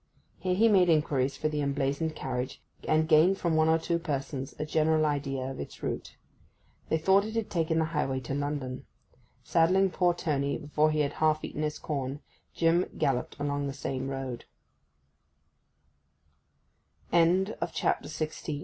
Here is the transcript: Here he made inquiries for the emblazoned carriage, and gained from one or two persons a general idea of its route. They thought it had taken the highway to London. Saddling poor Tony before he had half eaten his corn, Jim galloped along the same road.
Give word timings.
Here 0.39 0.55
he 0.55 0.67
made 0.67 0.89
inquiries 0.89 1.37
for 1.37 1.47
the 1.47 1.61
emblazoned 1.61 2.15
carriage, 2.15 2.59
and 2.87 3.07
gained 3.07 3.37
from 3.37 3.55
one 3.55 3.69
or 3.69 3.77
two 3.77 3.99
persons 3.99 4.55
a 4.57 4.65
general 4.65 5.05
idea 5.05 5.43
of 5.43 5.59
its 5.59 5.83
route. 5.83 6.15
They 6.89 6.97
thought 6.97 7.23
it 7.23 7.35
had 7.35 7.51
taken 7.51 7.77
the 7.77 7.85
highway 7.93 8.19
to 8.21 8.33
London. 8.33 8.87
Saddling 9.43 9.91
poor 9.91 10.15
Tony 10.15 10.57
before 10.57 10.89
he 10.89 11.01
had 11.01 11.13
half 11.21 11.43
eaten 11.43 11.61
his 11.61 11.77
corn, 11.77 12.19
Jim 12.55 12.89
galloped 12.97 13.35
along 13.37 13.67
the 13.67 13.73
same 13.73 14.07
road. 14.07 14.45